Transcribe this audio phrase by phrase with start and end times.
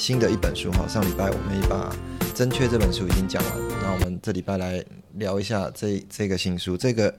[0.00, 1.94] 新的一本书哈，上礼拜我们也把
[2.34, 4.82] 《真缺》这本书已经讲完，那我们这礼拜来
[5.16, 6.74] 聊一下这这个新书。
[6.74, 7.14] 这个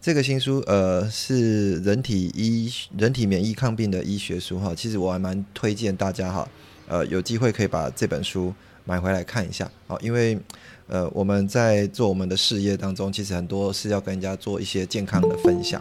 [0.00, 6.48] 这个新书呃是人体医人体免疫抗病的医学书哈，其实我还蛮推荐大家哈，
[6.88, 8.52] 呃有机会可以把这本书
[8.84, 10.36] 买回来看一下啊，因为
[10.88, 15.80] 呃我们在做我们的事业当中，其实很多是要跟人家做一些健康的分享，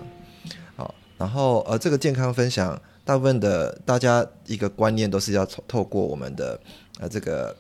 [0.76, 2.80] 好，然后呃这个健康分享。
[3.08, 6.60] 大部分的大家一个观念都是要透透过我们的
[7.00, 7.56] 呃这个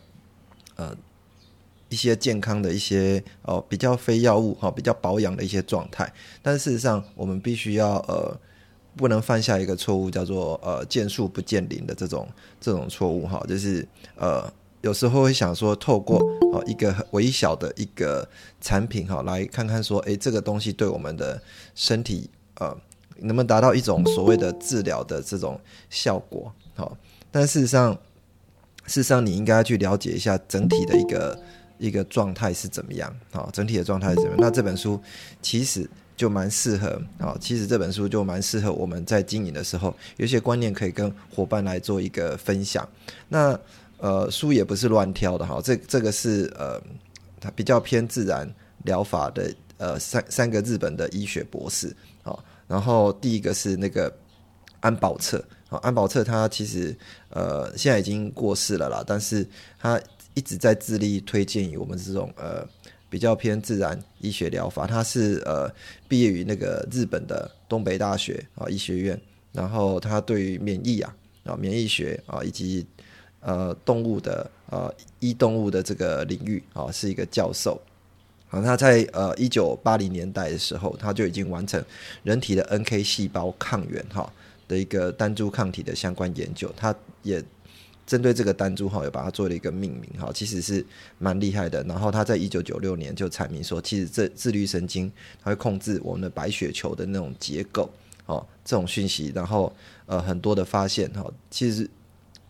[0.75, 0.93] 呃
[1.87, 8.37] 一些健康的一些哦比较非药物哈比较保养的一些状态，但事实上我们必须要呃
[8.97, 12.27] 不能犯下一个错误叫做呃见树不见林的这种
[12.59, 13.87] 这种错误哈，就是
[14.17, 16.19] 呃有时候会想说透过
[16.51, 18.27] 哦一个微小的一个
[18.59, 21.41] 产品哈来看看说哎这个东西对我们的
[21.73, 22.77] 身体呃。
[23.19, 26.51] 能不能达到一种所谓的治疗的这种效果？
[26.75, 26.97] 好，
[27.31, 27.93] 但事实上，
[28.85, 31.39] 事实上你应该去了解一下整体的一个
[31.77, 33.13] 一个状态是怎么样。
[33.31, 34.37] 好，整体的状态是怎么样？
[34.39, 35.01] 那这本书
[35.41, 37.01] 其实就蛮适合。
[37.19, 42.87] 好，其实这本书就蛮适合我们在经营的时候，有些观念可以跟伙伴来做一个分享。
[43.27, 43.59] 那
[43.97, 45.45] 呃，书也不是乱挑的。
[45.45, 46.79] 哈，这这个是呃，
[47.39, 48.47] 它比较偏自然
[48.83, 51.95] 疗法的呃三三个日本的医学博士。
[52.67, 54.13] 然后第一个是那个
[54.81, 56.95] 安保策啊，安保策他其实
[57.29, 59.47] 呃现在已经过世了啦，但是
[59.79, 59.99] 他
[60.33, 62.67] 一直在致力推荐于我们这种呃
[63.09, 64.85] 比较偏自然医学疗法。
[64.85, 65.67] 他是呃
[66.07, 69.19] 毕业于那个日本的东北大学啊医学院，
[69.53, 71.15] 然后他对于免疫啊
[71.45, 72.85] 啊免疫学啊以及
[73.39, 77.81] 呃动物的呃医动物的这个领域啊是一个教授。
[78.49, 81.83] 好，他在呃一九八零年代的时候，他就已经完成
[82.23, 84.31] 人体的 NK 细胞抗原哈
[84.69, 86.71] 的一个单株抗体的相关研究。
[86.77, 87.43] 他也
[88.05, 90.85] 针对这个单株哈，有把它做了一个命名哈，其实是
[91.17, 91.83] 蛮厉害的。
[91.83, 95.11] 然后他在一九九六年就阐明说，其实这自律神经
[95.43, 97.89] 它会控制我们的白血球的那种结构
[98.27, 99.29] 哦，这种讯息。
[99.35, 99.75] 然后
[100.05, 101.89] 呃很多的发现哈，其实。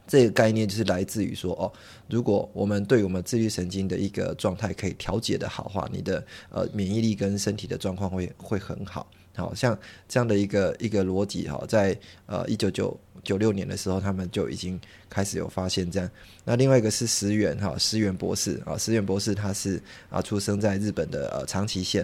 [0.07, 1.71] 这个概念就是来自于说哦，
[2.09, 9.05] 如果我们对我们自律神经的一个状态可以调节的好话，你的呃免疫力跟身体的状况会会很好。
[9.35, 14.79] 好像这样的一个一个逻辑哈，在呃一九九九六年的时候，他们就已经
[15.09, 16.09] 开始有发现这样。
[16.43, 19.79] 那另外一个是石原哈，石原博士啊，石原博士他是
[20.09, 22.03] 啊出生在日本的呃长崎县，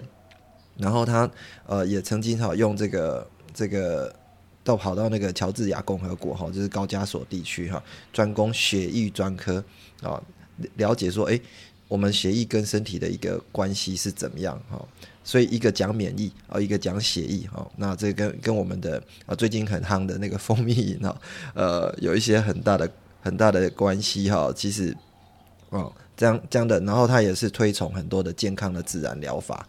[0.76, 1.28] 然后他
[1.66, 4.14] 呃也曾经哈用这个这个。
[4.64, 7.80] 到跑到那个乔治亚共和国哈，就是高加索地区哈，
[8.14, 9.62] 专攻血液专科
[10.02, 10.20] 啊，
[10.76, 11.38] 了解说，哎，
[11.86, 14.82] 我们血液跟身体的一个关系是怎么样哈？
[15.22, 21.20] 所以一个讲免疫啊，一个讲血液哈，那这跟跟我们的啊最近很夯的那个蜂蜜饮哈，
[21.54, 24.50] 呃，有一些很大的很大的关系哈。
[24.56, 24.96] 其实
[25.68, 29.66] 哦，这样这样的，然后他也是推崇很多的健康的自然疗法。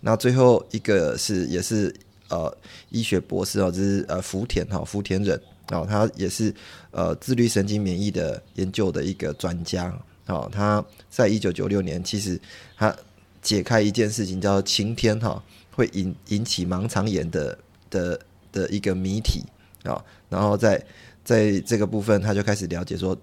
[0.00, 1.94] 那最后一个是也是。
[2.28, 2.56] 呃，
[2.90, 5.40] 医学博士哦，这是呃福田哈，福田忍
[5.70, 6.54] 哦，他也是
[6.90, 9.92] 呃自律神经免疫的研究的一个专家
[10.26, 10.48] 哦。
[10.52, 12.40] 他在一九九六年，其实
[12.76, 12.94] 他
[13.42, 17.58] 解开一件事情，叫晴天哈会引引起盲肠炎的
[17.90, 18.20] 的
[18.52, 19.42] 的一个谜题
[19.82, 20.04] 啊。
[20.28, 20.84] 然后在
[21.24, 23.16] 在这个部分，他就开始了解说，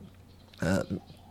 [0.59, 0.85] 呃。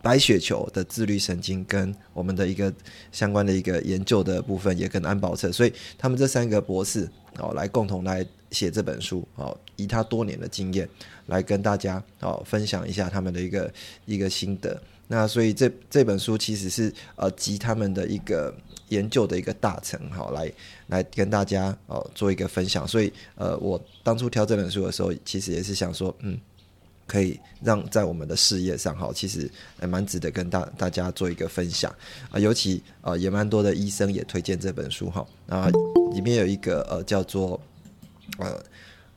[0.05, 2.71] 白血球的自律神经跟我们的一个
[3.11, 7.09] 相关的一个研究的部分，也跟安保测，所以他们这三个博士
[7.39, 10.89] 哦，来共同来写这本书哦，以他多年的经验
[11.27, 13.73] 来跟大家哦分享一下他们的一个
[14.07, 14.81] 一个心得。
[15.07, 18.55] 那所以这这本书其实是呃集他们的一个
[18.89, 20.53] 研究的一个大成哈，来
[20.87, 22.87] 来跟大家哦做一个分享。
[22.89, 26.39] 所以呃，我当初挑这本书的时候，其实也是想说嗯。
[27.07, 31.95] 可以让在我们的事业上哈，其实也蛮值得跟大大家做一个分享。
[32.31, 35.27] 啊，尤其呃也蛮多的医生也推荐这本书哈。
[35.49, 35.71] 啊，
[36.13, 37.61] 里面有一个呃叫做
[38.39, 38.65] 呃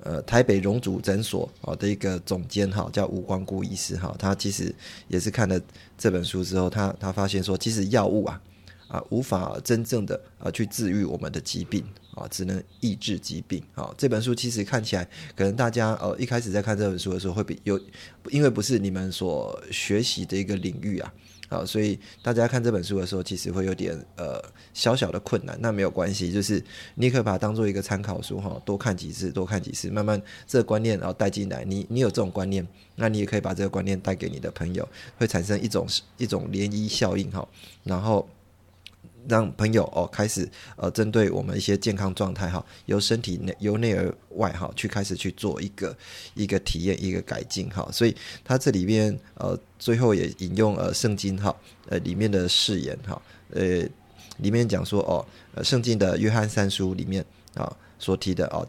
[0.03, 4.73] 呃台北荣祖诊所啊的一个总监哈，叫吴光顾医师哈，他其实
[5.07, 5.59] 也是看了
[5.97, 8.41] 这本书之后，他他发现说，其实药物啊
[8.87, 11.83] 啊，无法真正的啊去治愈我们的疾病。
[12.17, 13.93] 啊，只能抑制疾病啊。
[13.97, 17.79] 这本书其实看起来，可能大家呃一开始在看这本书的时候会比有，
[18.29, 21.13] 因为不是你们所学习的一个领域啊。
[21.49, 24.37] 啊，所以大家看这本书的时候，其实会有点呃
[24.73, 25.57] 小小的困难。
[25.61, 26.61] 那没有关系，就是
[26.95, 31.63] 你可以把它当做一个参考书哈，多看几次，多看几次，慢慢这个观念然后带进来。
[31.63, 34.85] 你你有这种观念，那你也可以把这个观念带给你的朋友，
[35.17, 35.87] 会产生一种
[36.17, 37.47] 一种涟漪效应哈，
[37.85, 38.27] 然后。
[39.27, 45.95] 让朋友哦开始呃针对我们一些健康状态哈，由身体内由内而外哈去开始去做一个
[46.33, 51.55] 一个体验一个改进哈，所以他这里边呃最后也引用呃圣经哈
[51.89, 53.21] 呃里面的誓言哈
[53.51, 53.83] 呃
[54.37, 57.25] 里面讲说哦呃圣经的约翰三书里面
[57.55, 58.67] 啊所提的哦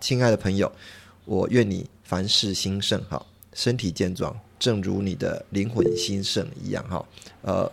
[0.00, 0.70] 亲爱的朋友，
[1.24, 3.24] 我愿你凡事兴盛哈，
[3.54, 7.04] 身体健壮，正如你的灵魂兴盛一样哈
[7.42, 7.72] 呃。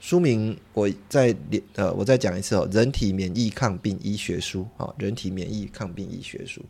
[0.00, 1.36] 书名我再
[1.74, 6.64] 呃，我再讲一次哦，《人体免疫抗病医学书》啊，《人体免疫抗病医学书》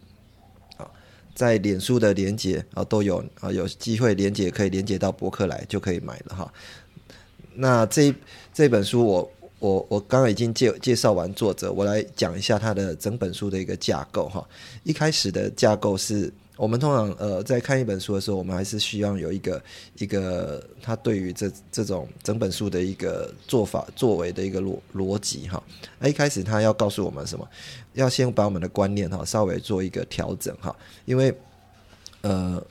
[0.82, 0.90] 啊，
[1.32, 6.52] 在脸书的连接啊都有啊，有机会连接可以连接到博客来就可以买了哈。
[7.54, 8.12] 那这
[8.52, 14.44] 这本书我我我刚刚已经介介绍完作者，我来讲一下它的整本书的一个架构哈。
[14.82, 16.32] 一开始的架构是。
[16.60, 19.62] 我们通常呃在看一本书的时候，我们还是需要有一个
[19.96, 25.62] 一个他对于这这种整本书的一个做法作为的一个逻逻辑哈。
[25.98, 27.48] 那一开始他要告诉我们什么？
[27.94, 30.76] 要先把我们的观念哈稍微做一个调整哈。
[31.06, 31.34] 因为
[32.20, 32.62] 呃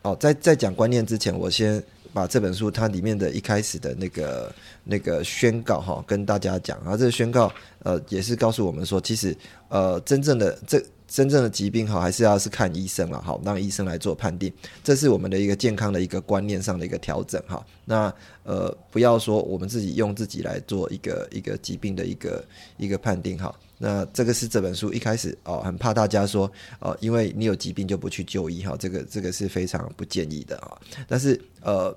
[0.00, 1.82] 哦在在讲观念之前，我先
[2.14, 4.50] 把这本书它里面的一开始的那个
[4.84, 6.78] 那个宣告哈跟大家讲。
[6.80, 9.36] 然后这个宣告呃也是告诉我们说，其实
[9.68, 10.82] 呃真正的这。
[11.08, 17.64] 真正的疾病好，还是要是看医生了，好，让医生来做判定，这是我们的一个健康的一个观念上的一个调整哈。
[17.84, 18.12] 那
[18.42, 22.44] 呃，不要说我们自己用自己来做一个一个疾病的一个
[22.76, 23.54] 一个判定哈。
[23.78, 26.50] 那这个是这本书一开始哦，很怕大家说
[26.80, 30.76] 哦，因为你有疾病就不去就医哈，这个这个是非常不建议的啊。
[31.06, 31.96] 但是呃，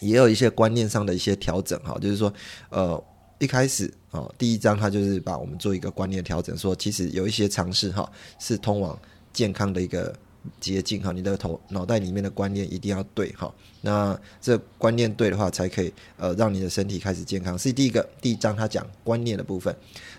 [0.00, 2.32] 也有一些观念上的一些调整哈，就是说
[2.70, 3.02] 呃。
[3.42, 8.08] 一开始啊，第一章他就是把我们做一个观念调整，说其实有一些尝试哈，
[8.38, 8.96] 是通往
[9.32, 10.14] 健康的一个
[10.60, 11.10] 捷径哈。
[11.10, 17.58] 你的头脑袋里面的观念一定要对哈，那这观念对的话，才可以呃让你的身体开始健康。
[17.58, 19.74] 是第一个第一章他讲观念的部分，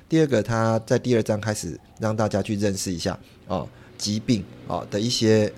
[0.09, 3.17] 第二个他在第二章开始让大家去认识一下
[3.47, 3.65] 哦
[3.97, 5.49] 疾病啊的一些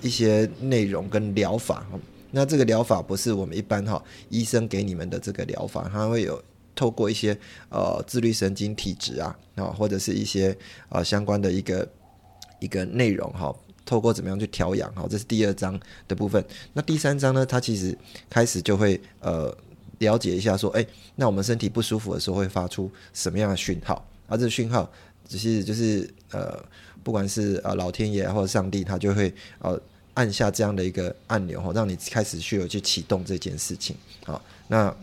[0.00, 1.86] 一些内容跟疗法。
[2.30, 6.42] 那这个疗法不是我们一般哈医生给你们的这个疗法，它会有。
[6.80, 7.36] 透过一些
[7.68, 10.56] 呃自律神经体质啊啊，或者是一些
[10.88, 11.86] 呃相关的一个
[12.58, 13.54] 一个内容哈，
[13.84, 15.78] 透过怎么样去调养哈，这是第二章
[16.08, 16.42] 的部分。
[16.72, 17.94] 那第三章呢，它其实
[18.30, 19.54] 开始就会呃
[19.98, 20.86] 了解一下说，哎，
[21.16, 24.02] 那我们身体不舒服的时候会发出什么样的讯号？
[24.26, 24.90] 而这讯号
[25.28, 26.58] 只是就是呃，
[27.02, 29.78] 不管是呃老天爷或者上帝，他就会呃
[30.14, 33.94] 按下这样的一个按钮哈，让你开始去有去启动这件事情。
[34.24, 34.96] 好，那。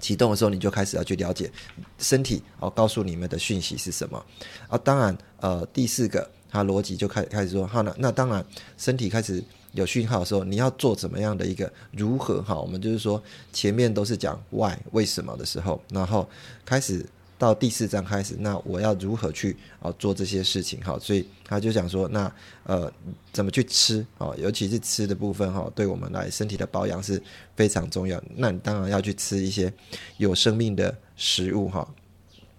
[0.00, 1.50] 启动的时候，你就开始要去了解
[1.98, 4.24] 身体哦，告诉你们的讯息是什么
[4.68, 4.78] 啊？
[4.78, 8.44] 当然，呃，第四个，它逻辑就开开始说，好那那当然，
[8.76, 9.42] 身体开始
[9.72, 12.54] 有讯号的时候，你要做怎么样的一个如何哈？
[12.54, 13.22] 我们就是说，
[13.52, 16.28] 前面都是讲 why 为什么的时候，然后
[16.64, 17.04] 开始。
[17.38, 20.80] 到第四章开始，那我要如何去啊做这些事情？
[20.80, 22.30] 哈，所以他就讲说，那
[22.64, 22.92] 呃
[23.32, 24.32] 怎么去吃啊？
[24.36, 27.22] 尤其是吃的部分哈，对我们来身体的保养是
[27.54, 28.20] 非常重要。
[28.34, 29.72] 那你当然要去吃一些
[30.16, 31.88] 有生命的食物哈。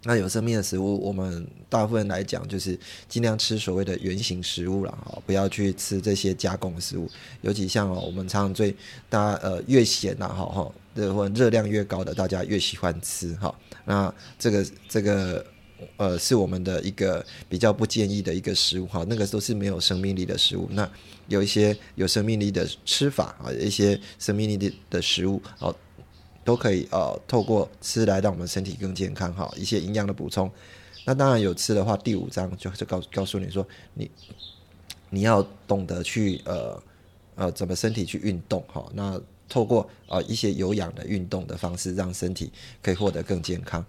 [0.03, 7.11] 那有生命的食物，我们大部分来讲就是尽量吃所谓的原形食物了哈，不要去吃这些加工食物。
[7.41, 8.73] 尤其像哦我们常常最
[9.09, 13.53] 大呃越咸呐哈哈，热或热量越高的，大家越喜欢吃哈。
[13.85, 15.45] 那这个这个
[15.97, 20.67] 呃是我们的一个比较不建议的一个食物哈，那个都是没有生命力的食物。
[20.71, 20.89] 那
[21.27, 25.73] 有一些有生命力的吃法啊，一些生命力的的食物哦，
[26.43, 30.51] 都可以呃透过吃来让我们身体更健康哈，一些营养的补充。
[31.05, 34.11] 那当然有吃的话，第五章就就告告诉你说，你
[35.09, 36.83] 你要懂得去呃
[37.35, 38.85] 呃怎么身体去运动哈。
[38.93, 42.51] 那透过啊一些有氧的运动的方式，让身体
[42.81, 43.83] 可以获得更健康。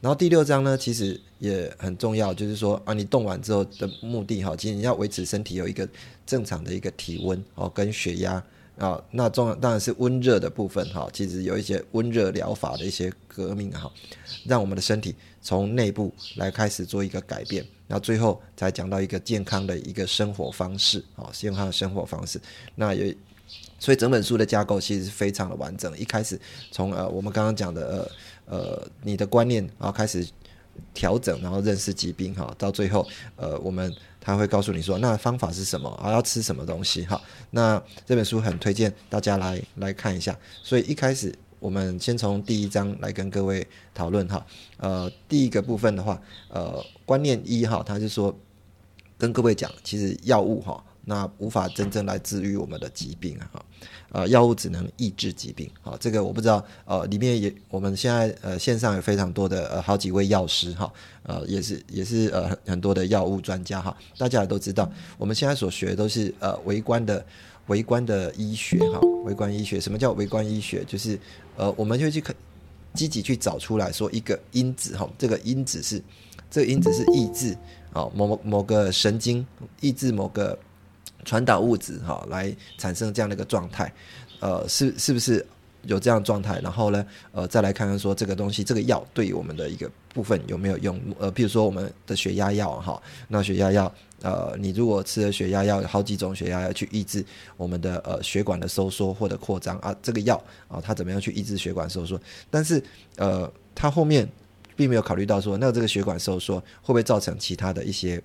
[0.00, 5.86] 然后第六章呢，其实也很重要，就是说啊，你动完之后的目的哈，其实你要维持身体有一个
[6.24, 8.42] 正常的一个体温哦，跟血压
[8.78, 9.02] 啊。
[9.10, 13.92] 那重要当然是温热的部分哈，其实有一些温热疗法的一些革命哈，
[14.44, 17.62] 让我们的身体从内部来开始做一个改变。
[17.86, 22.40] 那最后才讲到一个健康的一个生活方式啊，健康的生活方式。
[22.74, 23.14] 那也
[23.80, 25.98] 所以整本书的架构其实是非常的完整。
[25.98, 28.08] 一开始从呃我们刚刚讲的
[28.46, 30.24] 呃呃你的观念啊开始
[30.94, 37.20] 调整，然后认识疾病哈，到最后呃我们他会告诉你说那方法是什么啊，要吃什么东西哈。
[37.50, 40.38] 那这本书很推荐大家来来看一下。
[40.62, 41.34] 所以一开始。
[41.60, 44.46] 我们先从第一章来跟各位讨论哈，
[44.78, 46.18] 呃，第一个部分的话，
[46.48, 48.34] 呃，观念一哈，他就说
[49.18, 53.64] 跟各位讲，其实药物哈，那无法真正来治愈我们的疾病啊，
[54.12, 60.92] 呃，药物只能抑制疾病，好，这个我不知道，呃，里面也我们现在呃线上有非常多的呃好几位药师哈，
[61.22, 67.24] 呃，也是也是呃很多的药物专家哈，大家也都知道，我们现在所学都是呃微观的。
[67.66, 70.82] 微观的医学，哈，微观医学，什么叫微观医学？
[70.86, 71.16] 就是，
[71.56, 72.20] 呃，我们就去
[72.94, 76.02] 积极去找出来说一个因子，哈，这个因子是，
[76.50, 77.56] 这个因子是抑制，
[77.92, 79.46] 哦，某某某个神经
[79.80, 80.58] 抑制某个
[81.24, 83.92] 传导物质，哈，来产生这样的一个状态，
[84.40, 85.46] 呃，是是不是？
[85.84, 91.00] 有这样状态，然后呢，呃，再来看看说这个东西，这个药对于我们的一个部分有没有用？
[91.18, 97.24] 呃，譬如说我们的血压药哈，那血压药，呃，你如果吃了血压药，好几种血压药去抑制
[97.56, 100.36] 我们的呃血管的收缩或者扩张啊，这个药
[100.68, 102.20] 啊，它怎么样去抑制血管收缩？
[102.50, 102.82] 但是
[103.16, 104.28] 呃，它后面
[104.76, 108.22] 并没有考虑到说，那这个血管收缩会不会造成其他的一些？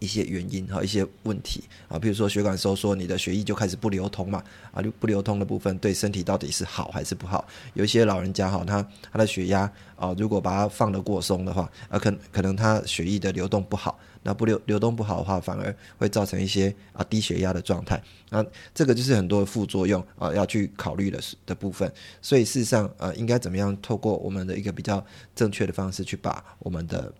[0.00, 4.42] 一些原因和，一些问题啊，比如说血管收缩，你的血液就开始不流通嘛，
[4.72, 7.46] 啊，不流通的部分对身体到底是好还是不好？
[7.74, 18.42] 有一些老人家哈，他他的血压啊，如果把它放得过松的话，啊，可可能他血液的流动不好，那不流流动不好的话，反而会造成一些啊低血压的状态，那
[18.74, 21.92] 这个就是很多副作用啊要去考虑的的部分。
[22.22, 25.04] 所以事实上呃，应该怎么样透过我们的一个比较
[25.36, 27.12] 正确的方式去把我们的。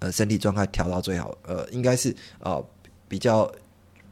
[0.00, 2.64] 呃，身体状态调到最好，呃，应该是呃
[3.08, 3.50] 比较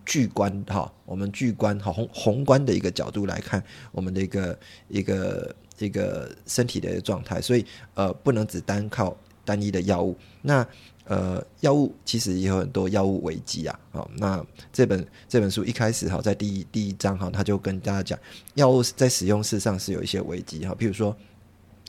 [0.04, 3.62] 巨观哈，我们巨观哈宏宏观的一个角度来看
[3.92, 7.64] 我们的一个一个一个身体的状态，所以
[7.94, 10.16] 呃不能只单靠单一的药物。
[10.42, 10.66] 那
[11.04, 18.18] 呃药物其实也有很多药物危机啊，好，那这本这本书一开始哈在第一第一章哈他就跟大家讲，
[18.54, 21.16] 药物在使用事上是有一些危机哈，比如说。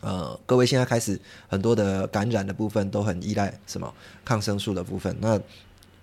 [0.01, 5.39] 呃，各位现在开始很多的感染的部分都很依赖什么抗生素的部分，那。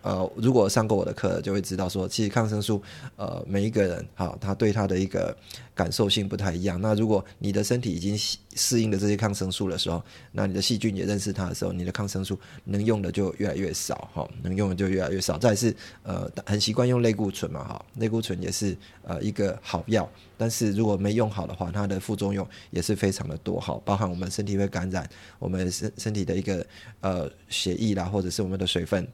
[0.05, 2.83] 呃，如果上过我的课，就会知道说，其实抗生素，
[3.17, 5.35] 呃，每一个人哈，他对他的一个
[5.75, 6.79] 感受性不太一样。
[6.79, 8.15] 那如果你的身体已经
[8.55, 15.39] 适应了这些抗生素的时候，那你的细菌也认识它的时候，你的抗生素能用的就越来越少哈，能用的就越来越少。
[15.39, 20.07] 再是呃，很习惯用类固醇嘛哈，类固醇也是呃一个好药，
[20.37, 25.09] 但是如果没用好的话，它的副作用也是非常的多哈，包含我们身体会感染，
[25.39, 26.67] 我们身身体的一个
[27.01, 29.09] 呃血液啦，或者是我们的水分。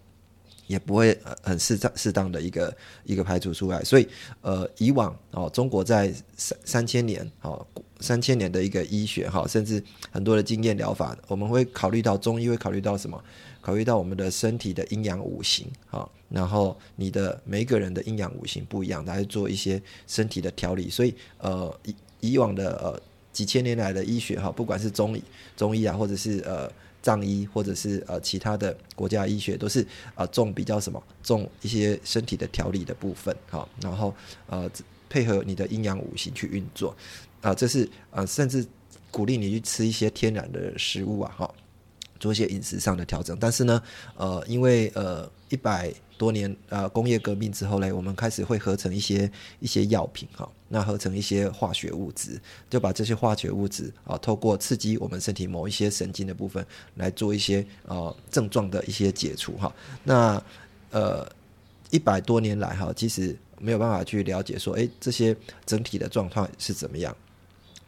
[0.70, 4.06] 也不会很适当适当的一个一个排除出来，所以
[4.40, 7.66] 呃，以往哦，中国在三三千年哦，
[7.98, 13.20] 三千年的一个医学哈，甚至很多的经验疗法，我们会考虑到中医会考虑到什么？
[13.60, 20.88] 考虑到我们的身体的阴阳五行哈，然后你的每一个人的阴阳五行不一样，来做一些身体的调理。
[20.88, 25.22] 所以呃，以以往的呃几千年来的医学哈，不管是中医
[25.56, 26.70] 中医啊，或者是呃。
[27.02, 34.14] 藏医或者是呃其他的国家医学都是啊重比较什么重一些身体的调理的部分哈，然后
[34.46, 34.70] 呃
[35.08, 36.96] 配合你的阴阳五行去运作
[37.40, 38.66] 啊，这是呃甚至
[39.10, 41.54] 鼓励你去吃一些天然的食物啊哈，
[42.18, 43.36] 做一些饮食上的调整。
[43.40, 43.82] 但是呢
[44.16, 45.92] 呃因为呃一百。
[46.20, 59.74] 多年呃工业革命之后呢，我们开始会合成一些一些药品哈，那合成一些化学物质，就把这些化学物质啊，透过刺激我们身体某一些神经的部分来做一些呃症状的一些解除哈。
[60.04, 60.40] 那
[60.92, 61.28] 呃
[61.90, 65.36] 一百多年来哈，其实没有办法去了解说，哎，这些
[65.66, 67.14] 整体的状况是怎么样。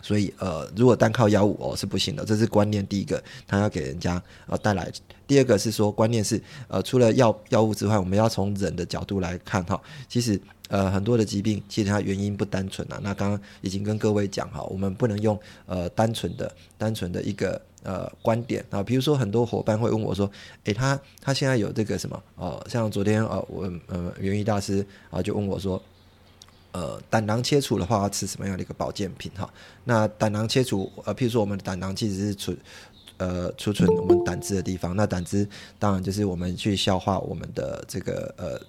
[0.03, 2.85] 所以，呃，如果单靠药物哦是不行的，这是观念。
[2.87, 4.85] 第一个，它要给人家呃带来；
[5.27, 9.81] 第二个是说，观念是呃，除了药药物之外，我们要从人的角度来看哈。
[10.09, 12.99] 其实，呃，很多的疾病其实它原因不单纯啊。
[13.01, 18.83] 那刚刚已经跟各位讲哈，我们不能用呃单纯的、单纯的一个呃观点啊。
[18.83, 20.29] 比如说，很多伙伴会问我说
[20.65, 22.21] ：“诶，他他现在有这个什么？
[22.35, 25.81] 哦，像昨天呃，我呃元一大师啊就问我说。”
[26.73, 29.49] 呃，胆囊切除的话，要吃什么样的一个保健品哈？
[29.85, 32.57] 那胆囊切除，呃，譬如说我们的胆囊其实是储，
[33.19, 34.97] 呃，储存我们胆汁的地方。
[34.97, 35.47] 那胆汁
[35.79, 38.61] 当然就是我们去消化我们的这个呃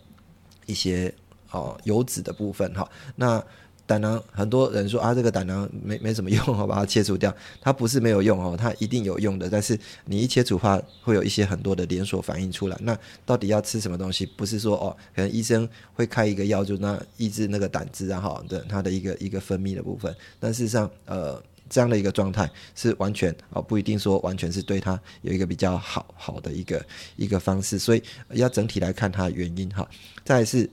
[0.66, 1.14] 一些
[1.52, 2.86] 哦油脂的部分哈。
[3.16, 3.42] 那
[3.86, 7.36] 胆囊很多人说啊，这个胆囊没没什么用 哦，把它切除掉。
[7.60, 9.50] 它不是没有用哦，它一定有用的。
[9.50, 12.78] 但是你一切除话，会有一些很多的连锁反应出来。
[12.82, 14.26] 那到底要吃什么东西？
[14.26, 20.16] 不是说哦，可能医生会开一个药，就那抑制那个胆汁啊，哈的它的一个一个分泌的部分。
[20.40, 26.86] 但事实上，呃，这样的一个状态是完全啊，不一定说完全是对它有一个比较好好的一个
[27.18, 27.78] 一个方式。
[27.78, 29.86] 所以要整体来看它的原因哈。
[30.24, 30.70] 再是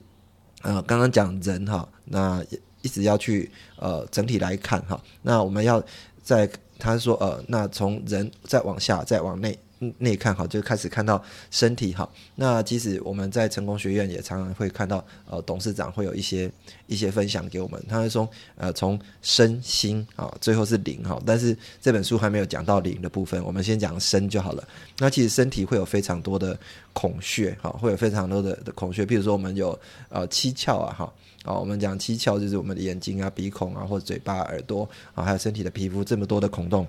[0.61, 2.41] 呃，刚刚讲人哈，那。
[2.81, 5.83] 一直要去呃整体来看哈，那我们要
[6.23, 9.57] 在他说呃，那从人再往下再往内
[9.97, 12.07] 内看哈，就开始看到身体哈。
[12.35, 16.51] 那其实我们在成功学院也常常会看到呃董事长会有一些
[16.85, 21.19] 一些分享给我们，他会说呃从身心啊，最后是灵哈。
[21.25, 24.67] 但是这本书还没有讲到灵的部分，我们先讲身就好了。
[24.99, 26.57] 那其实身体会有非常多的
[26.93, 29.77] 孔穴哈，会有非常多的的孔穴，比如说我们有
[30.09, 31.13] 呃七窍啊哈。
[31.43, 36.85] 啊，我们讲七窍就是我们的眼睛啊、鼻孔啊，或者嘴巴、耳朵啊，还有身体的皮肤这么多的孔洞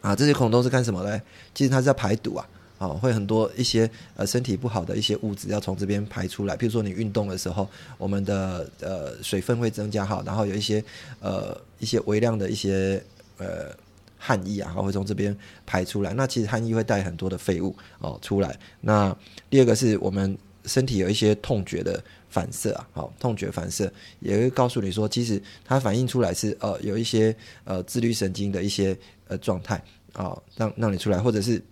[0.00, 1.20] 啊，这些孔洞是干什么呢？
[1.54, 6.56] 其实它是要排毒啊，啊，会很多一些呃身体不好的一些物质要从这边排出来。
[6.56, 10.82] 比如说你运动的时候，我们的呃水分会增加哈，然后有一些
[11.20, 13.00] 呃一些微量的一些
[13.38, 13.72] 呃
[14.18, 16.12] 汗液啊，会从这边排出来。
[16.14, 18.58] 那其实汗液会带很多的废物哦出来。
[18.80, 19.16] 那
[19.48, 20.36] 第二个是我们
[20.66, 22.02] 身体有一些痛觉的。
[22.28, 28.94] 反射啊，好，痛觉反射也会告诉你说，其实它反映出来是呃有一些呃自律神经的一些
[29.28, 29.82] 呃状态
[30.12, 31.62] 啊，让让你出来，或者是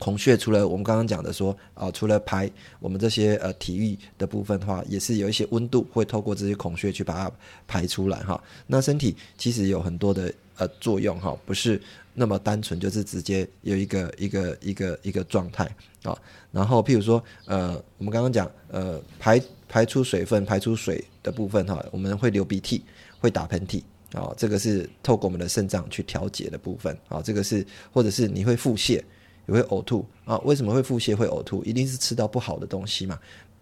[0.00, 7.30] 孔穴，除了我们刚刚讲的说啊，除了排我们这些呃体育的部分的话，也是有一些温度会透过这些孔穴去把它
[7.68, 8.42] 排出来哈。
[8.66, 11.80] 那身体其实有很多的呃作用哈，不是
[12.20, 15.64] 那么单纯，就是直接有一个一个一个一个状态
[16.04, 16.16] 啊。
[16.52, 19.42] 然后譬如说呃，我们刚刚讲呃排。
[19.72, 22.84] 排出水分、排出水的部分哈，我们会流鼻涕、
[23.20, 23.80] 会打喷嚏
[24.12, 29.00] 啊，这个是透过我们的肾脏去调节的部分啊，这个是或者是你会腹泻，
[29.46, 30.36] 也会呕吐啊？
[30.38, 31.62] 为什么会腹泻、会呕吐？
[31.62, 33.16] 一定是吃到不好的东西嘛？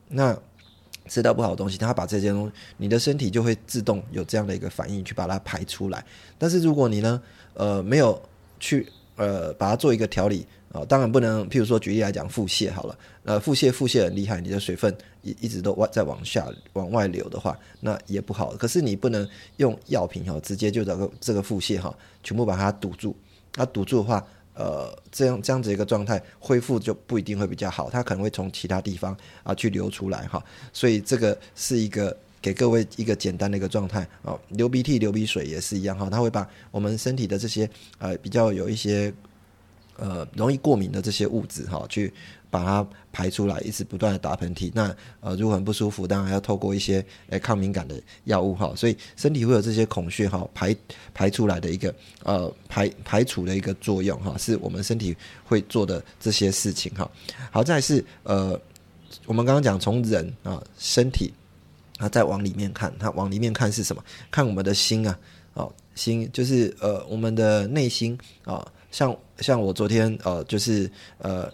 [0.08, 0.34] 那
[1.08, 6.02] 吃到不好的东西，它把这些东西，你的身体就会自动有这样的一个反应去把它排出来。
[6.38, 7.22] 但是如果你呢，
[7.52, 8.18] 呃，没有
[8.60, 8.86] 去
[9.16, 10.46] 呃把它做一个调理。
[10.70, 18.54] 啊，当然不能，譬如说举例来讲，腹泻好了，呃，腹泻腹泻很厉害，你的水分一一直都外在往下往外流的话，那也不好。
[18.54, 23.16] 可是你不能用药品哈，直接就这个这个腹泻哈，全部把它堵住。
[23.54, 30.44] 那堵住的话，呃，这样这样子一个状态恢复就不一定会比较好，它可能会从其他地方啊去流出来哈。
[30.74, 39.12] 所以这个是一个给各位一个简单的一个状态啊，流鼻涕、流鼻水也是一样哈，它会把我们身体的这些呃比较有一些。
[40.00, 42.14] 呃，容易过敏的这些物质哈，去
[42.50, 44.70] 把它排出来，一直不断的打喷嚏。
[44.72, 48.72] 那呃，如果很不舒服，当然要透过一些诶抗敏感的药物哈。
[48.76, 50.76] 所以身体会有这些孔穴哈排
[51.12, 57.10] 排出来的一个呃排排除的一个作用哈，是我们身体会做的这些事情哈。
[57.50, 58.56] 好在是呃，
[59.26, 61.32] 我们刚刚讲从人啊身体
[61.98, 64.02] 啊再往里面看，它往里面看是什么？
[64.30, 65.18] 看我们的心啊，
[65.54, 68.66] 哦心就是呃我们的内心啊。
[68.90, 71.52] 像像我昨天呃，就是呃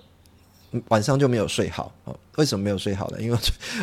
[0.88, 2.14] 晚上就没有睡好啊？
[2.36, 3.20] 为什么没有睡好呢？
[3.20, 3.38] 因为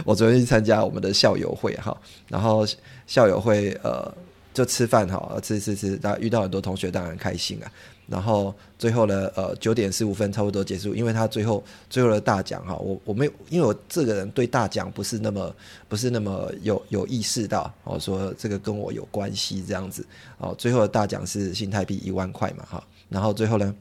[0.05, 1.97] 我昨天去参加我们的校友会哈，
[2.29, 2.65] 然后
[3.07, 4.13] 校友会呃
[4.53, 7.71] 就吃饭哈，吃吃吃，大家遇到很多同学当然开心啊。
[8.07, 15.55] 然后最后呢，呃九点十五分差不多结束，因为他最后最后的大奖哈，我我没有，因为我这个人对大奖不是那么
[15.87, 20.05] 不是那么有有意识到哦，说这个跟我有关系这样子
[20.37, 22.83] 哦，最后的大奖是新台币一万块嘛哈。
[23.07, 23.73] 然后最后呢，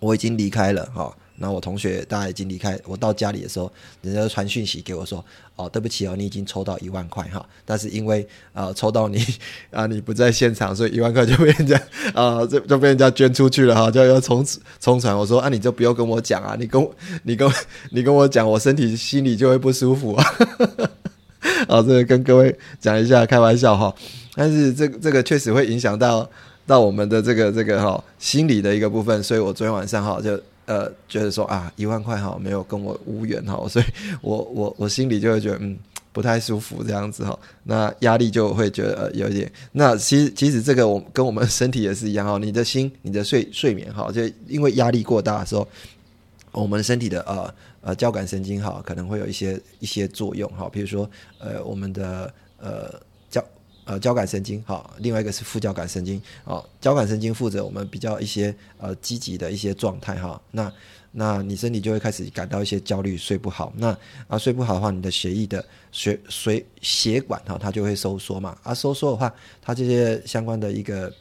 [0.00, 1.16] 我已经离开了哈。
[1.36, 3.70] 那我同学大家已经离开，我到家里的时候，
[4.02, 5.24] 人家传讯息给我说
[5.56, 7.44] ：“哦，对不起哦，你已经抽到一万块哈。
[7.64, 9.24] 但是因为呃抽到你
[9.72, 11.80] 啊，你不在现场，所以一万块就被人家
[12.14, 14.46] 啊，就就被人家捐出去了哈，就要从
[14.78, 15.16] 从传。
[15.16, 16.88] 我说啊，你就不要跟我讲啊，你跟
[17.24, 17.50] 你跟
[17.90, 20.24] 你跟我讲，我身体心里就会不舒服啊。
[21.66, 23.92] 好， 这个跟各位讲一下，开玩笑哈。
[24.34, 26.28] 但是这这个确实会影响到。
[26.64, 30.40] 到我们的这个这个哈心理的一个部分，所以我昨天晚上哈就
[30.72, 33.84] 呃觉得说啊一万块哈没有跟我无缘哈，所以
[34.22, 35.76] 我我我心里就会觉得嗯
[36.12, 39.52] 不太舒服这样子哈，那压力就会觉得有一点。
[39.72, 45.68] 那其实其实这个我跟我们身体也是一样哈，你的心你的睡睡眠哈，就因为压力过大的时候，
[46.52, 51.08] 我们身体的呃呃交感神经哈可能会有一些一些作用哈，比如说
[51.38, 53.00] 呃我们的呃。
[53.92, 60.72] 呃交感神经，好，另外一个是副交感神经，哦，交感神经负责我们比较一些呃积极的一些状态哈，那
[61.10, 63.94] 那你身体就会开始感到一些焦虑，睡不好，那
[64.28, 71.12] 啊睡不好的话，你的血液的血血血管哈，它就会收缩嘛，啊收缩的话，它这些相关的一个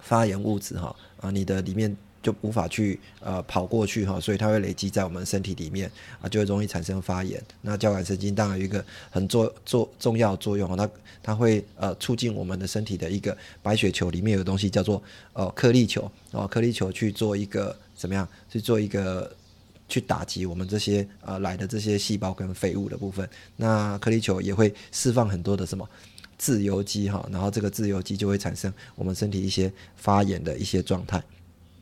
[0.00, 1.96] 发炎物质哈，啊你的里面。
[2.22, 7.42] 就无法去呃跑过去哈，所以它会累积在我们身体里面啊，就会容易产生发炎。
[7.62, 10.90] 那交感神经当然有一个很作作重要作用它
[11.22, 15.02] 它会呃促进我们的身体的一个白血球里面有东西叫做
[15.32, 19.30] 呃颗粒球啊，颗粒球去做一个怎么样去做一个
[19.88, 23.28] 去打击我们这些呃来的这些细胞跟废物的部分。
[23.56, 25.88] 那颗粒球也会释放很多的什么
[26.36, 31.22] 自由基哈，然后这个自由基就会产生我们身体一些发炎的一些状态。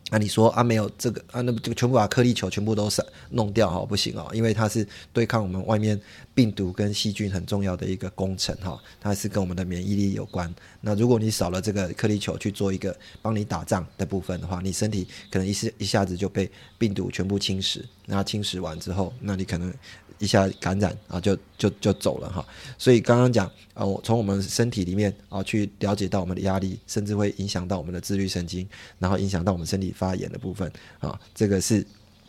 [0.09, 6.01] 那你说啊，没有这个啊，那这个全部把颗粒球全部都是弄掉哈，不行哦，因为它是对抗我们外面
[6.33, 10.55] 病毒跟细菌很重要的一个工程哈，它是跟我们的免疫力有关。
[10.81, 17.83] 那如果你少了这个颗粒球去做一个帮你打仗的部分的话，你身体可能一时一下子就被病毒全部侵蚀。
[18.07, 19.75] 那侵蚀完之后，那你可能。
[20.19, 22.43] 一下感染啊，就就就走了哈。
[22.79, 28.67] 所以刚刚讲啊，我从我们身体里面啊去了解到我们的压力，甚至会影响到我们的自律神经，
[28.99, 31.19] 然后影响到我们身体发炎的部分啊。
[31.35, 31.85] 这个是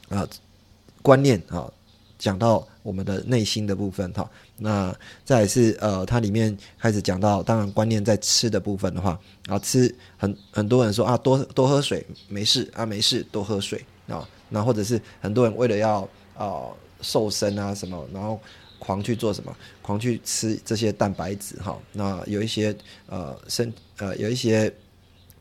[0.10, 0.28] 啊
[1.02, 1.72] 观念啊，
[2.18, 4.30] 讲到我们的内心的部分哈。
[4.58, 14.28] 那再是呃，它里面开始讲到，当然观念在吃的部分的话啊，吃很很多人说啊，多多喝水没事啊，没事多喝水啊。
[14.50, 16.68] 那或者是很多人为了要啊。
[17.00, 18.42] 瘦身啊什么，然后
[18.80, 21.78] 狂去做什么，狂去吃这些蛋白质哈。
[21.94, 22.76] 那有一些
[23.06, 24.74] 呃身呃有一些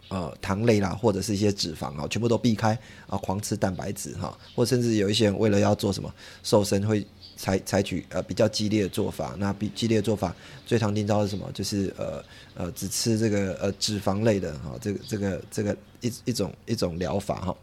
[0.09, 4.37] 呃糖类啦，或者是一些脂肪啊，全部都避开啊，狂吃蛋白质哈。
[4.55, 9.35] 或甚至有一些人为了要做什么瘦身，会采采取呃比较激烈的做法。
[9.39, 11.51] 那比激烈的做法最常听到是什么？
[11.53, 17.57] 就是呃呃只吃这个呃脂肪类的哈，这个这个这个一一种一种疗法哈。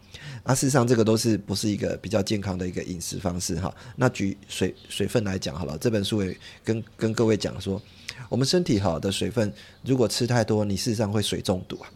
[0.44, 3.74] 那事实上，这个都是不是一个比较健康的一个饮食方式哈？
[3.96, 7.82] 那举水水分来讲好了，这本书也跟跟各位讲说，
[8.30, 9.52] 我们身体好的水分，
[9.84, 11.90] 如果吃太多，你事实上会水中毒啊。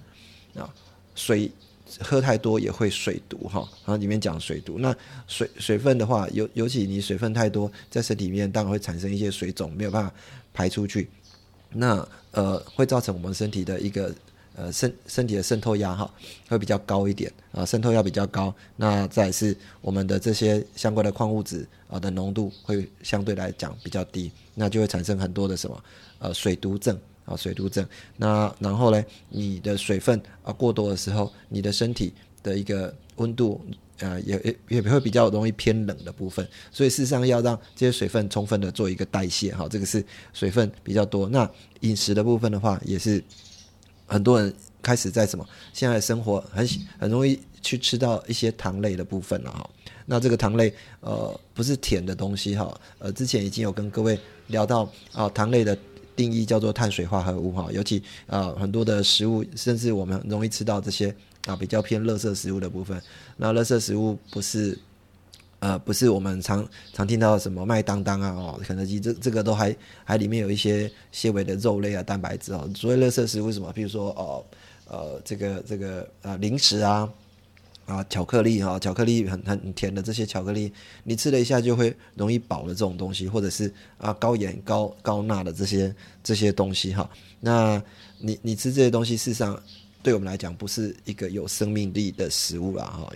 [0.58, 0.74] 啊，
[1.16, 1.50] 水
[2.00, 3.60] 喝太多也会水毒哈。
[3.86, 4.96] 然后里面讲水毒，那
[5.28, 10.14] 水水分的话，尤尤其你水分太多，在身体里面当然会产生一些水肿，没有办法
[10.54, 11.10] 排出去，
[11.72, 14.14] 那呃会造成我们身体的一个。
[14.60, 16.12] 呃，身身体的渗透压哈
[16.50, 25.84] 会比较高一点啊，渗透压比较高，那再是我们的这些相关的矿物质啊的浓度会相对来讲比较低，那就会产生很多的什么
[26.18, 27.88] 呃水毒症啊水毒症。
[28.16, 32.12] 那然后呢，你的水分啊过多的时候，你的身体
[32.42, 33.64] 的一个温度
[34.00, 41.30] 呃也也也会比较容易偏冷的部分，所以事实上要让这些水分充分的做一个代谢哈，这个是水分比较多。
[41.30, 41.48] 那
[41.82, 43.24] 饮食的部分的话也是。
[44.10, 45.46] 很多人开始在什么？
[45.74, 46.66] 现在生活很
[46.98, 49.70] 很容易去吃到一些糖类的部分了哈。
[50.06, 52.74] 那这个糖类呃不是甜的东西哈。
[53.00, 55.78] 呃，之前已经有跟各位聊到啊，糖类的
[56.18, 57.70] 定义叫做碳水化合物哈。
[57.72, 63.02] 尤其啊很多的食物，甚至我们容易吃到这些啊比较偏垃圾食物的部分。
[63.38, 64.78] 那垃圾食物不是。
[65.60, 72.70] 呃，不是我们常常听到什么麦当当啊，哦，肯德基这这个都还还里面有一些纤维的肉类啊，蛋白质哦。
[72.76, 73.74] 所谓垃圾食物什么？
[73.74, 74.46] 比如说哦，
[74.88, 77.12] 呃，这个这个啊，零食啊，
[77.88, 80.72] 啊，巧克力哈，巧克力很很甜的这些巧克力，
[81.04, 87.10] 你吃了一下就会容易饱的这种东西，或者是啊高盐高高钠的这些这些东西哈。
[87.40, 87.82] 那
[88.20, 89.60] 你你吃这些东西，事实上
[90.04, 93.12] 对我们来讲不是一个有生命力的食物啦哈。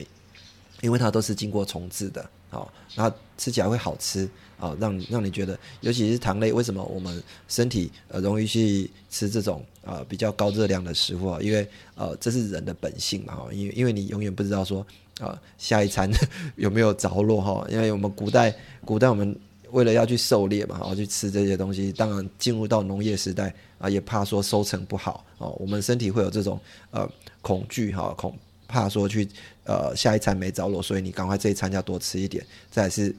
[0.81, 11.39] 因为它都是经过重置的，好，那吃起来会好吃，啊，让让你觉得，尤其是糖类，为什么我们身体呃容易去吃这种啊比较高热量的食物啊？
[11.41, 14.85] 因为呃这是人的本性嘛，哈，因为因为你永远不知道说
[15.21, 16.11] 啊下一餐
[16.57, 19.33] 有没有着落哈，因为我们古代古代我们
[19.71, 26.59] 为了要去狩猎嘛，然后去吃这些东西，当然进入到农业时代啊，也怕说收成不好哦，我们身体会有这种
[26.91, 27.09] 呃
[27.41, 28.37] 恐惧哈恐。
[28.71, 29.27] 怕说去
[29.65, 32.43] 呃下一餐没着落，所以你赶快这一餐要多吃一点。
[32.71, 33.13] 再是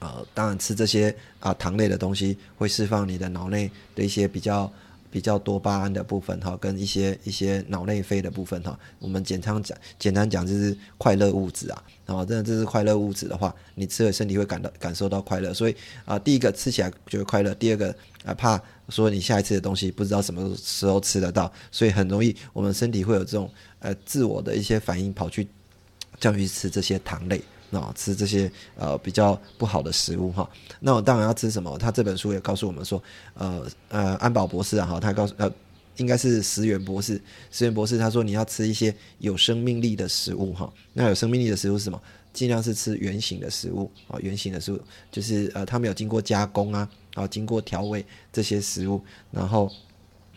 [0.00, 4.70] 呃，当然吃这些啊糖类的东西会释放你的脑内的一些比较
[5.10, 8.78] 比较多巴胺的部分哈，跟一些一些脑内啡的部分哈。
[8.98, 11.82] 我们简单讲简单讲就是快乐物质啊。
[12.06, 15.54] 然后真的这是快乐物质的话，你吃了身体会感到感受到快乐。
[15.54, 23.50] 所以啊，第一个吃起来觉得快乐，第二个啊怕说你下一次的东西不知道什么时候吃得到，所以很容易我们身体会有这种。
[23.82, 25.48] 呃，自我的一些反应跑去
[26.18, 30.46] 教育吃这些糖类，啊，吃这些呃比较不好的食物哈。
[30.80, 31.78] 那我当然要吃什么？
[31.78, 35.50] 他这本书也告诉我们说，呃呃，安保博士啊哈，他告诉呃，
[35.96, 37.18] 应该是石原博士，
[37.50, 40.70] 石原博士他说你要吃一些有生命力的食物哈。
[40.92, 41.98] 那有生命力的食物是什么？
[42.32, 49.02] 尽量是吃原形的食物啊，原形的食物就是呃，他们有经过加工啊，啊，经过调味这些食物。
[49.30, 49.70] 然后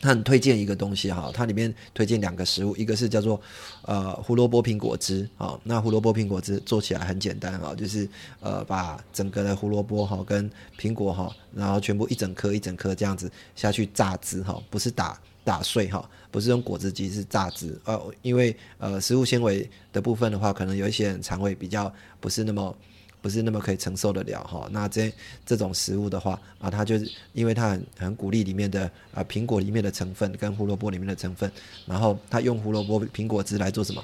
[0.02, 3.40] 他很推荐一个东西哈，它里面推荐两个食物，一个是叫做
[3.84, 5.58] 呃胡萝卜苹果汁啊。
[5.64, 8.10] 那胡萝卜苹果汁做起来很简单啊，就是
[8.42, 15.18] 呃把整个的胡萝卜哈跟苹果哈，然后全部一整颗一整颗这样子下去榨汁哈，不是打。
[15.44, 17.80] 打碎哈，不是用果汁机，是榨汁。
[17.86, 22.76] 呃，因为呃，食物纤维的部分的话，可能有一些人肠胃比较不是那么
[23.22, 24.68] 不是那么可以承受得了哈。
[24.72, 25.14] 那这
[25.46, 31.52] 这种食物的话啊，它就是因为它很很鼓励里面的啊苹果里面的成分跟胡萝卜里面的成分，
[31.86, 34.04] 然后它用胡萝卜苹果汁来做什么？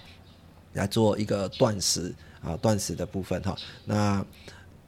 [0.73, 3.57] 来做一个断食啊断食的部分哈。
[3.85, 4.23] 那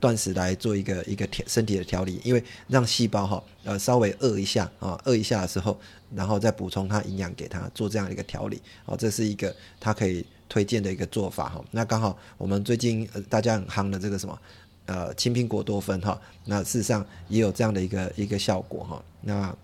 [0.02, 5.80] 断食来做一个一个调身体的调理，因为让细胞哈呃稍微饿一下啊饿一下的时候。
[6.14, 11.64] 然后再补充它营养给它，做这样一个调理，哦，这是一个它可以推荐的一个做法哈。
[11.72, 14.38] 那刚好我们最近呃大家很夯的这个什么
[14.88, 19.02] 呃青苹果多酚哈，那事实上也有这样的一个一个效果哈。
[19.22, 19.56] 那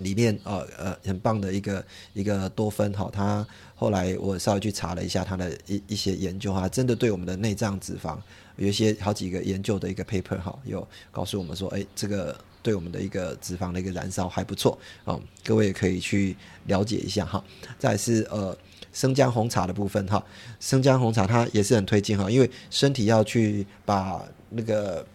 [0.00, 8.18] 里面呃呃很棒的一个一个多酚哈，它后来我稍微去查了一下它的一一些研究哈，真的对我们的内脏脂肪
[8.60, 12.40] 有一些好几个研究的一个 paper 哈，有告诉我们说，哎这个。
[12.62, 17.42] 对我们的一个脂肪的一个燃烧还不错啊，各位也可以去了解一下哈。
[17.78, 18.54] 再是呃
[18.92, 20.22] 生姜红茶的部分哈，
[20.60, 25.06] 生姜红茶它也是很推荐哈，因为身体要去把那个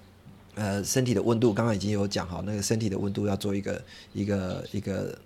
[0.56, 3.80] 呃身体的温度，刚刚已经有讲哈，那个身体的温度要做一个
[4.12, 5.20] 一个一个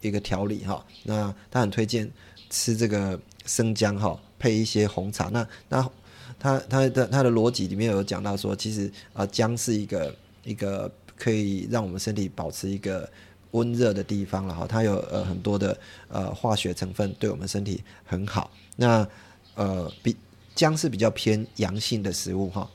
[0.00, 0.86] 一个调理哈。
[1.02, 2.08] 那他很推荐
[2.50, 5.28] 吃这个生姜哈，配一些红茶。
[5.32, 5.90] 那那
[6.44, 10.90] 他他的他的逻辑里面有讲到说，其实啊姜是一个一个。
[11.16, 13.08] 可以让我们身体保持一个
[13.52, 15.78] 温热的地方了哈，它有呃很多的
[16.08, 18.50] 呃化学成分，对我们身体很好。
[18.74, 19.06] 那
[19.54, 20.16] 呃比
[20.56, 22.68] 姜是比较偏阳性的食物哈，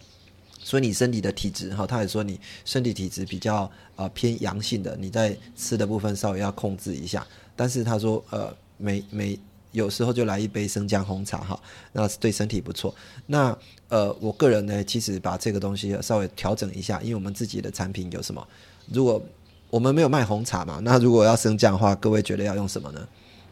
[0.64, 7.28] 所以你身体的体质哈，他也说你身体体质比较呃偏阳性的，你在吃的部分稍微要控制一下。
[7.58, 9.38] 但是他说呃每每
[9.72, 11.60] 有时候就来一杯生姜红茶哈，
[11.94, 12.94] 那是对身体不错。
[13.28, 13.56] 那
[13.88, 18.48] 呃，我个人呢，其实把这个东西稍微调整一下，因为我们自己的产品有什么？
[18.92, 19.22] 如果
[19.70, 23.08] 我们没有卖红茶嘛，那如果要生姜的话，各位觉得要用什么呢？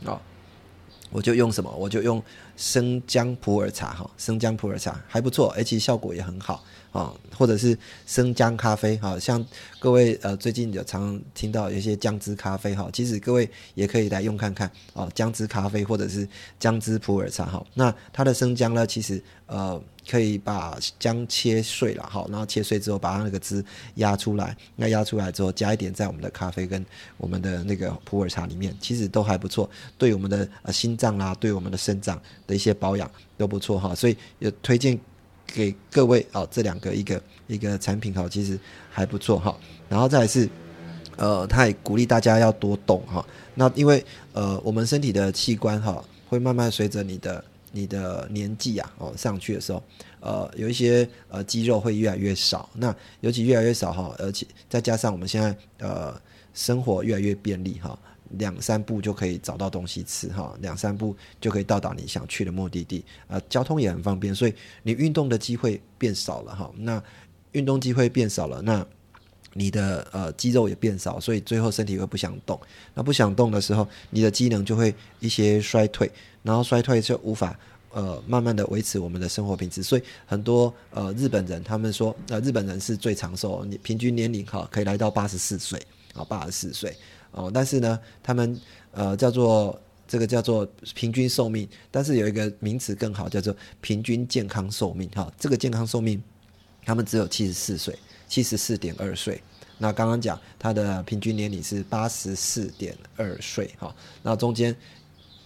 [0.06, 0.20] 啊，
[1.12, 1.72] 我就用什么？
[1.76, 2.22] 我就用
[2.56, 6.64] 生姜普洱茶哈，生姜普洱茶还不错，而且效果也很好。
[6.92, 9.46] 啊，或者是生姜咖啡，哈，像
[9.80, 16.28] 各位呃最近有常听到有一些姜汁咖啡，哈，其实各位也可以来用看看哦，姜汁咖啡或者是
[16.60, 23.64] 姜汁普洱茶，哈，那它的生姜呢，其实呃可以把姜切碎了，哈，然后切碎之后把它那个汁
[23.96, 26.84] 压出来，那压出来之后加一点在我们的咖啡跟
[27.18, 35.00] 我们的那个普洱茶里面，其实都还不错，对我们的呃心脏啦，对我们的肾脏的一些保养都不错哈，所以也推荐。
[35.48, 39.58] 给各位哦，这两个一个一个产品哈，其实还不错哈。
[39.90, 40.48] 然后再是，
[41.16, 43.26] 呃，他也鼓励大家要多动哈。
[43.56, 49.82] 那因为呃，我们身体的器官哈，会慢慢随着你的你的年纪啊哦上去的时候，
[50.20, 52.70] 呃，有一些呃肌肉会越来越少。
[52.74, 56.20] 那尤其越来越少哈，而且再加上我们现在呃
[56.54, 57.98] 生活越来越便利哈。
[58.32, 66.72] 两三步就可以找到东西吃哈，两三步就可以到达你想去的目的地，呃，交通也很方便，所以你运动的机会变少了哈。
[66.78, 67.02] 那
[67.54, 68.86] 运动机会变少了，那
[69.54, 72.60] 你的呃肌肉也变少，所以最后身体会不想动。
[72.94, 76.12] 那不想动的时候，你的机能就会一些衰退，
[76.44, 77.58] 然后衰退就无法
[77.92, 79.82] 呃慢慢的维持我们的生活品质。
[79.82, 85.82] 所以很多呃日本人他们说，呃日本人是最长寿，你平均年龄哈可以来到八十四岁
[86.14, 86.96] 啊，八十四岁。
[87.32, 88.60] 哦，但是呢，他们
[88.92, 95.32] 呃叫做这个叫做平均寿命，但是有一个名词更好，叫做平均健康寿命哈。
[95.40, 96.22] 这个健康寿命，
[96.86, 99.42] 他们只有七十四岁，七十四点二岁。
[99.78, 104.76] 那刚刚讲他的平均年龄是八十四点二岁哈，那中间。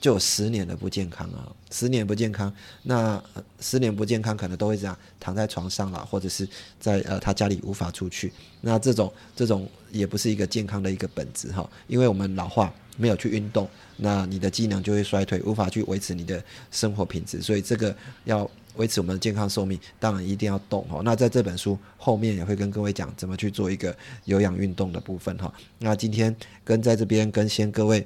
[0.02, 2.54] 就有十年的不健康啊，十年不健康，
[2.84, 3.22] 那
[3.62, 6.48] 十年不健康可能都会这样躺在床上啦，或者是
[6.80, 21.02] 在呃他家里无法出去，那这种这种也不是一个健康的一个本质哈，因为我们老化没有去运动，那你的机能就会衰退，无法去维持你的生活品质，所以这个要维持我们的健康寿命，当然一定要动哈。
[21.06, 25.52] 那在这本书后面也会跟各位讲怎么去做一个有氧运动的部分哈。
[25.80, 28.06] 那今天跟在这边跟先各位。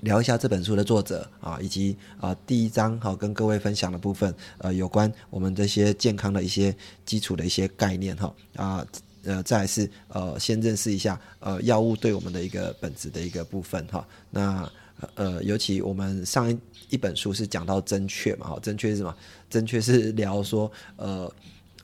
[0.00, 8.86] 聊一下这本书的作者啊，以及啊第一章哈跟各位分享的部分，呃，有关我们这些健康的一些基础的一些概念哈啊，
[9.24, 14.06] 呃，再是呃，先认识一下呃药物对我们的一个本质的一个部分哈。
[14.30, 14.70] 那
[15.14, 16.58] 呃，尤其我们上一
[16.90, 19.14] 一本书是讲到正确嘛，哈，正确是什么？
[19.48, 21.32] 正确是聊说呃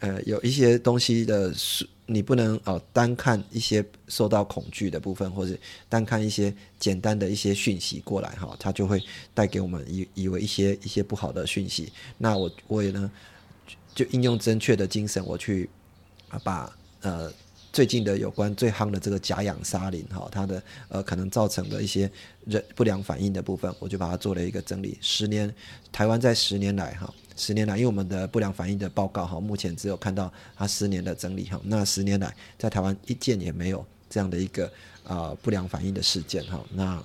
[0.01, 1.53] 呃有一些东西的
[2.07, 5.57] 你不能哦单看一些受到恐惧的部分，或者
[5.89, 9.03] 单看一些简单的一些讯息过来哈，它就会
[9.35, 11.93] 带给我们以以为一些一些不好的讯息。
[12.19, 13.11] 那我我也呢
[13.95, 15.69] 就应用正确的精神，我去
[16.29, 16.75] 啊把。
[17.03, 17.31] 呃，
[17.73, 22.11] 最近的有关最夯的这个甲氧沙林哈，它的呃可能造成的一些
[22.45, 24.99] 人不良反应的部分，我就把它做了一个整理。
[25.01, 25.55] 十年，
[25.93, 31.61] 台湾在十年来哈，十年来，因为我们的不良反应的报告哈，目前只有看到它十年的整理哈。
[31.65, 34.73] 那十年来，在台湾一件也没有这样的一个
[35.05, 36.65] 啊不良反应的事件哈。
[36.73, 37.03] 那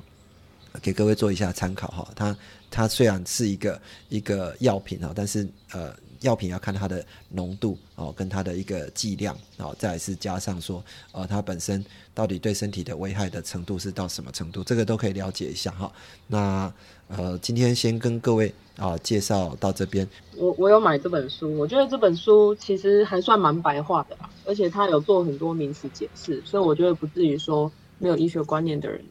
[0.81, 2.11] 给各位做一下参考哈。
[2.15, 2.37] 它
[2.69, 5.95] 它虽然是一个一个药品哈，但是呃。
[6.21, 15.91] 药品要看它的浓度哦，跟它的一个剂量哦，再是加上说，呃，它本身到底对身体的危害的程度是到什么程度，这个都可以了解一下哈。
[16.27, 16.73] 那
[17.07, 20.07] 呃，今天先跟各位啊介绍到这边。
[20.37, 29.03] 我我有买这本书，我觉得这本书其实还算蛮白话的啦，而且它有做很多名词解释，所以我觉得不至于说没有医学观念的人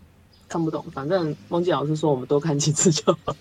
[0.48, 0.84] 看不懂。
[0.92, 3.36] 反正孟吉老师说，我们多看几次就好。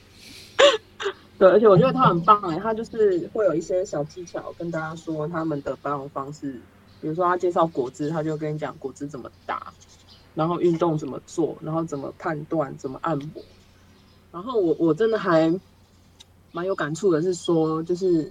[1.39, 6.52] 对，而且我觉得他很棒哎，他就是会有一些小技巧跟大家说他们的保养方式，
[6.99, 9.73] 比如说他介绍果汁，他就跟你讲果汁怎么打，
[10.36, 13.41] 然后运动怎么做，然后怎么判断，怎么按摩。
[14.34, 15.58] 然后我我真的还
[16.52, 18.30] 蛮有感触的，是说就是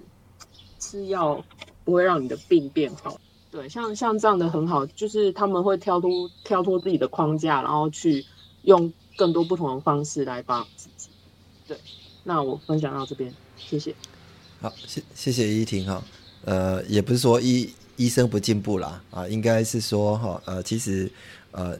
[0.78, 1.42] 吃药
[1.84, 3.18] 不会让你的病变好。
[3.50, 6.10] 对，像像这样的很好，就是他们会跳脱
[6.44, 8.26] 跳脱自己的框架，然后去
[8.64, 11.08] 用更多不同的方式来帮自己。
[11.66, 11.78] 对。
[12.28, 13.94] 那我分享到这边，谢谢。
[14.60, 16.04] 好，谢谢谢依婷哈。
[16.44, 21.10] 呃，也不是说医医生不进步啦，啊，应该是说哈，呃，其实
[21.52, 21.74] 呃，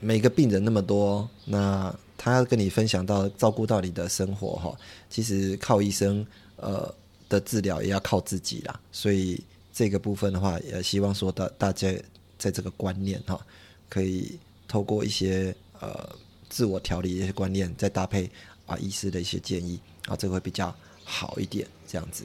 [0.00, 4.76] 每个病人那么多，那他要跟你分享到照顾到你的生活哈，
[5.08, 6.92] 其实靠医生呃
[7.28, 8.80] 的治疗也要靠自己啦。
[8.90, 9.40] 所以
[9.72, 11.88] 这个部分的话，也希望说大大家
[12.36, 13.40] 在这个观念哈，
[13.88, 16.16] 可以透过一些呃
[16.48, 18.28] 自我调理一些观念，再搭配。
[18.68, 22.22] 啊，医师的一些建议啊，这个会比较好一点，这样子。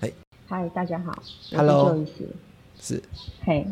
[0.00, 0.12] 哎，
[0.46, 1.10] 嗨，大家好
[1.50, 2.04] ，Hello，
[2.78, 3.02] 是，
[3.42, 3.66] 嘿，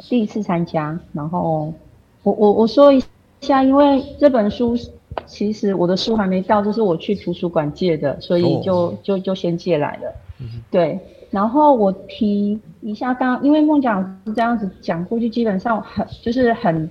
[0.00, 1.72] 第一次参加，然后
[2.22, 3.02] 我我我说一
[3.40, 4.76] 下，因为这本书
[5.26, 10.14] 其实我的书还没到，就是我去图书馆借的，所以就就就先借来了。
[10.40, 11.00] 嗯，对，
[11.30, 16.90] 然后我提一下，刚因为梦讲是这样子讲过去，基本上很就是很。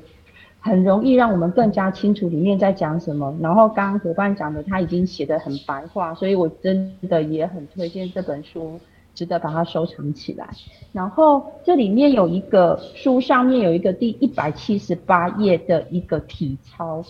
[0.59, 3.33] 很容易让我们更加清楚里面在讲什么。
[3.41, 8.79] 然后刚刚伙伴讲的，他已经写的很白话，所以我真的也很推荐这本书，
[9.15, 10.49] 值得把它收藏起来。
[10.91, 17.03] 然后这里面有一个书上面有一个第一百七十八页的一个体操，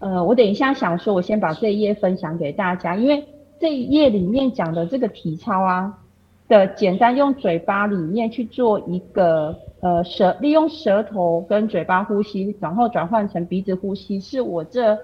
[0.00, 3.24] 呃，我等一下想说，我先把这一页分享给大家，因为
[3.60, 5.98] 这一页里面讲的这个体操啊
[6.52, 9.56] 的简单，用嘴巴里面去做一个。
[9.80, 14.96] 呃，舌利用舌头跟嘴巴呼吸，然后转换成鼻子呼吸，是我这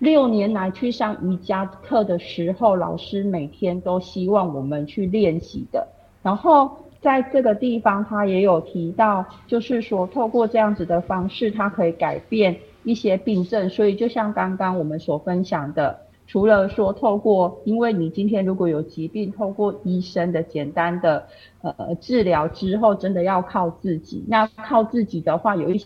[0.00, 5.88] 六年来去上瑜伽课的时候，老师每天都希望我们去练习的。
[6.22, 13.70] 然后在这个地方，他也有提到，就是说透过这样子的方式，它可以改变一些病症。
[13.70, 15.98] 所以就像刚刚我们所分享的。
[16.32, 21.26] 除了说透过，因为你今天如果有疾病，透过医生的简单的
[21.60, 24.24] 呃治疗之后，真的要靠自己。
[24.26, 25.84] 那靠自己的话，有一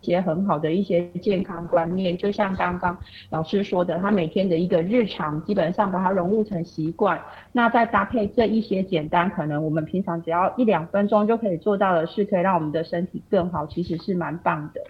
[0.00, 2.96] 些很好的一些健康观念，就像刚刚
[3.28, 7.20] 老师说的，他每天的一个日常，基本上把它融入成习惯。
[7.52, 14.80] 那再搭配这一些简单，可能我们平常只要一两分钟就可以做到的事，可以让我们的身体更好，其实是蛮棒的。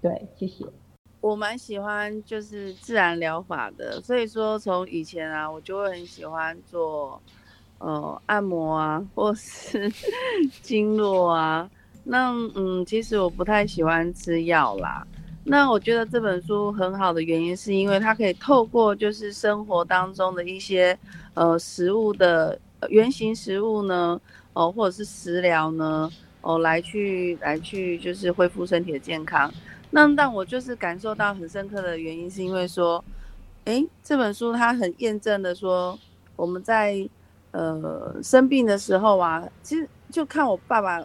[0.00, 0.64] 对，谢谢。
[1.20, 7.20] 我蛮喜欢就是自然疗法的，所以说从以前啊，我就会很喜欢做
[7.78, 9.90] 呃按摩啊，或是
[10.62, 11.68] 经络啊。
[12.04, 15.06] 那嗯，其实我不太喜欢吃药啦。
[15.44, 20.96] 那我觉得这本书很好的原因，是因为它可以透过就是生活当中的一些
[21.34, 24.20] 呃食物的原型食物呢，
[24.52, 26.10] 哦或者是食疗呢，
[26.42, 29.52] 哦来去来去就是恢复身体的健康。
[29.90, 33.02] 那但我就是感受到很深刻的原因，是因为说，
[33.64, 35.98] 哎，这本书它很验证的说，
[36.36, 37.08] 我们在
[37.52, 41.02] 呃生病的时候啊，其实就看我爸爸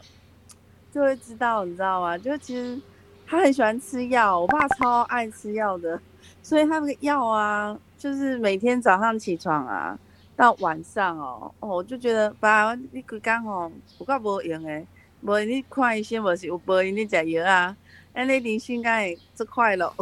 [0.91, 2.17] 就会知道，你知道吗？
[2.17, 2.79] 就其实
[3.25, 5.99] 他很喜欢吃药，我爸超爱吃药的，
[6.41, 9.97] 所以他那个药啊，就是每天早上起床啊，
[10.35, 14.85] 到晚上哦，哦，我就觉得爸，你刚刚哦，我怪不用诶。
[15.21, 17.77] 无你看医生，无是有无因你食药啊，
[18.13, 19.93] 安尼人心肝会这快了。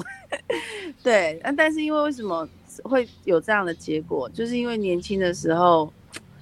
[1.01, 2.47] 对，那但是因为为什么
[2.83, 4.29] 会有这样的结果？
[4.29, 5.91] 就是因为年轻的时候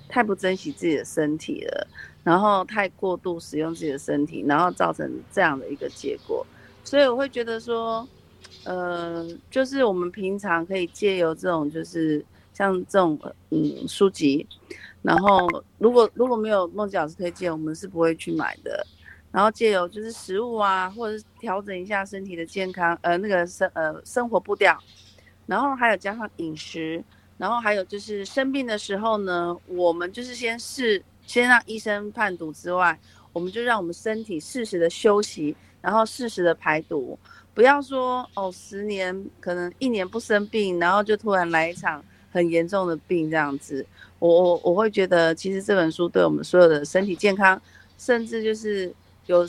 [0.08, 1.88] 太不珍惜自己的身体了，
[2.24, 6.46] 然后太过度使用自己的身体，然后造成这样的一个结果。
[6.84, 8.08] 所以我会觉得说，
[8.64, 13.20] 呃，就是我们平常可以借由这种，就是像这种
[13.52, 14.46] 嗯书籍，
[15.04, 15.48] 然后
[15.78, 18.86] 如果如果没有孟老师推荐，我们是不会去买的。
[19.32, 24.76] 然后借由就是食物啊，或者是调整一下身体的健康，呃，那个生呃生活步调，
[25.46, 27.04] 然后还有加上饮食，
[27.38, 33.00] 然后还有就是生病的时候呢，我们就是先试，先让医生判毒之外，
[33.32, 37.16] 我们就让我们身体适时的休息，然后适时的排毒，
[37.54, 43.86] 不要说哦十年可能一年不生病，然后就突然来一场很严重的病这样子，
[44.18, 47.62] 我我我会觉得其实这本书对我们所有的身体健康，
[48.00, 48.92] 甚至就是。
[49.34, 49.48] 有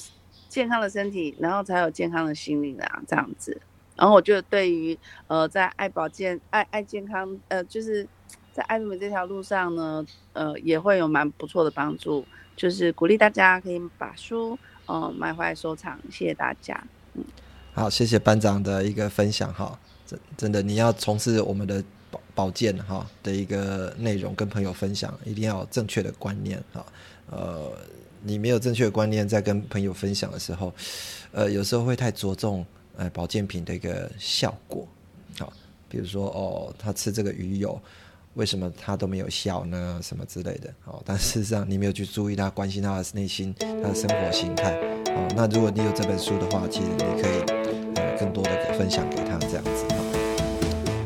[0.49, 3.61] 健康的身体，然后才有健康的心灵啊，这样子。
[3.97, 8.07] 然后我觉得，对于呃，在爱保健、爱爱健康，呃，就是
[8.53, 12.25] 在爱美这条路上呢，呃，也会有蛮不错的帮助。
[12.57, 15.99] 就是鼓励大家可以把书，呃，买回来收藏。
[16.11, 16.83] 谢谢大家。
[17.15, 17.25] 嗯，
[17.73, 19.79] 好，谢谢班长的一个分享哈。
[20.07, 26.85] 真真的，你要从事我们的保保健哈的一个内容，跟朋友分享，一定要有正确的观念哈。
[27.31, 27.73] 呃。
[28.23, 30.73] 你没有正确的观念，在跟朋友分享的时候，
[31.33, 32.65] 呃，有时候会太着重
[32.97, 34.87] 呃保健品的一个效果，
[35.39, 35.53] 好，
[35.89, 37.81] 比如说哦，他吃这个鱼油，
[38.35, 40.01] 为什么他都没有效呢？
[40.03, 44.75] 什么之类的，哦，但事实上你没有去注意他，关心他的内心，他的生活形态，
[45.15, 47.41] 哦，那如果你有这本书的话，其实你可以
[47.97, 50.00] 呃更多的分享给他这样子。